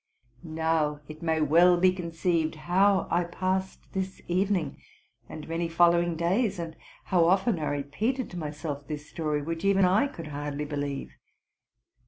Now, 0.43 1.01
it 1.07 1.21
may 1.21 1.41
well 1.41 1.77
be 1.79 1.91
conceived 1.93 2.55
how 2.55 3.07
I 3.11 3.23
passed 3.23 3.93
this 3.93 4.19
evening, 4.27 4.81
and 5.29 5.47
many 5.47 5.69
following 5.69 6.15
days, 6.15 6.57
and 6.57 6.75
how 7.03 7.25
often 7.25 7.59
I 7.59 7.65
repeated 7.67 8.27
to 8.31 8.37
my 8.39 8.49
self 8.49 8.87
this 8.87 9.07
story, 9.07 9.43
which 9.43 9.63
even 9.63 9.85
I 9.85 10.07
could 10.07 10.29
hardly 10.29 10.65
believe. 10.65 11.13